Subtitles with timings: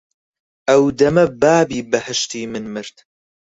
[0.69, 2.95] ئەو دەمە بابی بەهەشتی من مرد